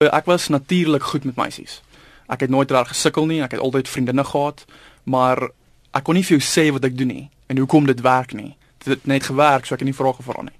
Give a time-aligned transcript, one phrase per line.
[0.00, 1.82] Ek was natuurlik goed met meisies.
[2.26, 4.62] Ek het nooit reg gesukkel nie, ek het altyd vriendinne gehad,
[5.04, 5.50] maar
[5.92, 8.54] ek kon nie vir jou sê wat ek doen nie en hoekom dit werk nie.
[8.80, 10.56] Dit het net gewerk, so ek het nie vrae gevra nie.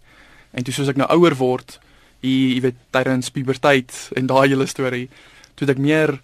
[0.52, 1.78] En toe soos ek nou ouer word,
[2.20, 5.08] jy, jy weet tydens puberteit en daai hele storie,
[5.56, 6.14] toe het ek meer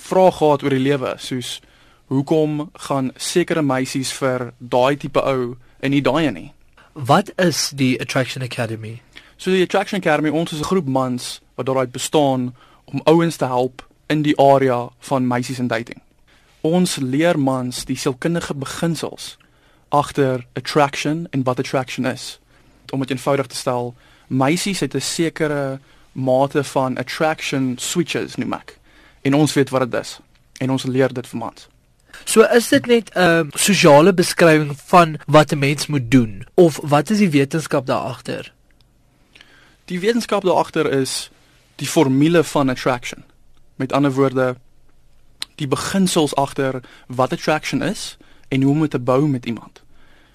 [0.00, 1.58] vrae gehad oor die lewe, soos
[2.08, 6.50] hoekom gaan sekere meisies vir daai tipe ou en nie daai nie.
[6.96, 9.02] Wat is die Attraction Academy?
[9.36, 13.44] So die Attraction Academy ons is 'n groep mans wat daaruit bestaan om ouens te
[13.44, 16.02] help in die area van meisies en dating.
[16.60, 19.36] Ons leer mans die sielkundige beginsels
[19.88, 22.38] agter attraction en wat attraction is.
[22.90, 23.94] Om dit eenvoudig te stel,
[24.26, 25.78] meisies het 'n sekere
[26.12, 28.78] mate van attraction switches noem ek.
[29.22, 30.18] En ons weet wat dit is
[30.58, 31.68] en ons leer dit vir mans.
[32.24, 36.78] So is dit net 'n uh, sosiale beskrywing van wat 'n mens moet doen of
[36.82, 38.52] wat is die wetenskap daar agter?
[39.84, 41.30] Die wetenskap daar agter is
[41.76, 43.24] die formule van attraction.
[43.76, 44.56] Met ander woorde
[45.54, 48.16] die beginsels agter wat attraction is
[48.48, 49.82] en hoe om dit te bou met iemand.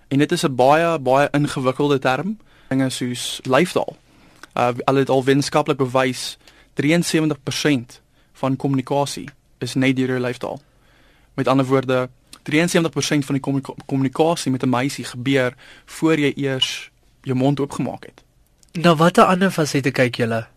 [0.08, 2.38] En dit is 'n baie baie ingewikkelde term,
[2.68, 3.98] dinge soos lyfstaal.
[4.54, 6.38] Uh al het al wetenskaplik bewys
[6.74, 8.02] 73%
[8.34, 10.62] van kommunikasie is net deur jou lyfstaal.
[11.34, 12.10] Met ander woorde
[12.44, 15.54] 73% van die kommunikasie met 'n meisie gebeur
[15.86, 18.24] voor jy eers jou mond oopgemaak het.
[18.72, 20.48] Nou watter ander fasette kyk julle?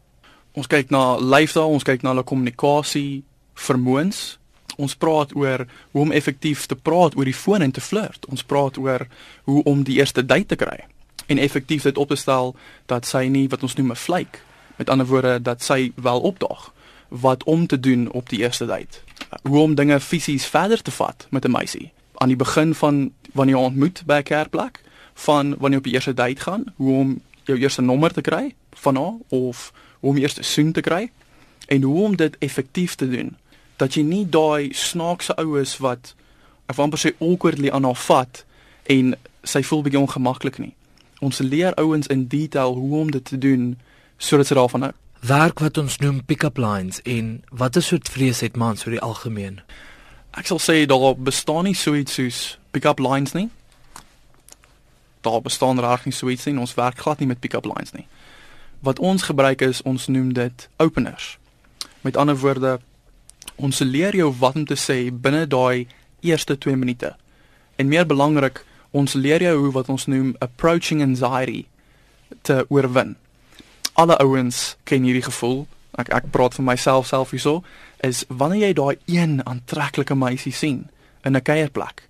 [0.52, 3.22] Ons kyk na lyfstaal, ons kyk na hulle kommunikasie
[3.54, 4.38] vermoëns.
[4.76, 8.26] Ons praat oor hoe om effektief te praat oor die foon en te flirt.
[8.28, 9.06] Ons praat oor
[9.48, 10.84] hoe om die eerste date te kry
[11.30, 12.50] en effektief dit op te stel
[12.90, 14.42] dat sy nie wat ons noem 'n flyk.
[14.76, 16.72] Met ander woorde dat sy wel opdaag
[17.08, 19.00] wat om te doen op die eerste date.
[19.42, 21.92] Hoe om dinge fisies verder te vat met 'n meisie.
[22.14, 24.80] Aan die begin van wanneer jy ontmoet by 'n kerkplek,
[25.14, 28.54] van wanneer jy op die eerste date gaan, hoe om jou eerste nommer te kry
[28.74, 31.10] van haar of hoe om eers 'n soen te kry
[31.66, 33.36] en hoe om dit effektief te doen
[33.76, 36.14] dat jy nie daai snaakse oues wat
[36.76, 38.44] wil amper sê awkwardly aan haar vat
[38.82, 40.74] en sy voel bietjie ongemaklik nie.
[41.20, 43.76] Ons leer ouens in detail hoe om dit te doen
[44.18, 44.92] sodat sy daarvan hou.
[45.20, 49.60] Werk wat ons noem pick-up lines en watter soort vrees het mans oor die algemeen?
[50.38, 52.40] Ek sal sê daar bestaan nie so iets soos
[52.70, 53.50] pick-up lines nie.
[55.22, 56.58] Daar bestaan reg nie so iets nie.
[56.58, 58.06] Ons werk glad nie met pick-up lines nie
[58.82, 61.38] wat ons gebruik is ons noem dit openers.
[62.02, 62.78] Met ander woorde
[63.56, 65.86] ons leer jou wat om te sê binne daai
[66.20, 67.14] eerste 2 minute.
[67.76, 71.64] En meer belangrik, ons leer jou hoe wat ons noem approaching anxiety
[72.42, 73.16] te oorwin.
[73.92, 75.66] Alle ouens ken hierdie gevoel.
[75.98, 77.62] Ek ek praat vir myself self hierso
[78.02, 80.88] is wanneer jy daai een aantreklike meisie sien
[81.24, 82.08] in 'n kuierplek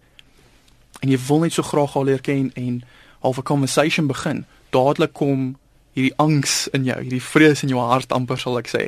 [1.03, 2.83] en jy wil net so graag haar leer ken en
[3.21, 5.57] half 'n conversation begin, dadelik kom
[5.93, 8.85] hierdie angs in jou, hierdie vrees in jou hart amper sal ek sê.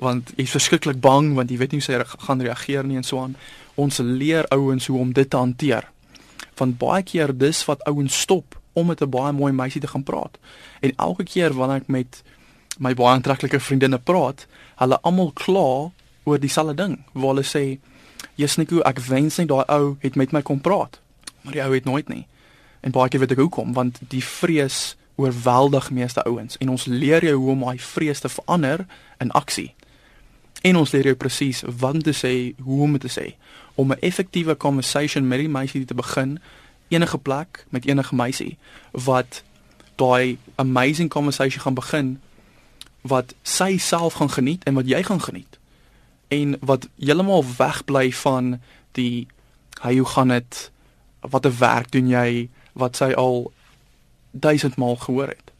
[0.00, 3.20] Want jy's verskriklik bang want jy weet nie hoe sy gaan reageer nie en so
[3.20, 3.36] aan.
[3.76, 5.88] Ons leer ouens hoe om dit te hanteer.
[6.58, 10.02] Van baie keer dis wat ouens stop om met 'n baie mooi meisie te gaan
[10.02, 10.38] praat.
[10.80, 12.22] En elke keer wanneer ek met
[12.78, 15.90] my baie aantreklike vriendinne praat, hulle almal kla
[16.24, 17.04] oor dieselfde ding.
[17.12, 17.78] Waar hulle sê,
[18.34, 21.00] "Jesniku, ek wens net daai ou het met my kom praat."
[21.42, 22.26] Maar die ou het nooit nie.
[22.80, 27.24] En baie keer weet ek hoekom, want die vrees oorweldig meeste ouens en ons leer
[27.24, 28.86] jou hoe om daai vrees te verander
[29.18, 29.74] in aksie.
[30.62, 33.34] En ons leer jou presies wat te sê, hoe om te sê.
[33.74, 36.38] Om 'n effektiewe conversation met die meisie te begin
[36.88, 38.58] enige plek met enige meisie
[38.92, 39.42] wat
[39.96, 42.20] daai amazing conversation gaan begin
[43.00, 45.58] wat sy self gaan geniet en wat jy gaan geniet.
[46.28, 48.60] En wat heeltemal wegbly van
[48.92, 49.26] die
[49.80, 50.70] hy hoe gaan dit
[51.20, 52.48] wat 'n werk doen jy?
[52.72, 53.52] Wat sy al
[54.30, 55.52] duisend maal gehoor het.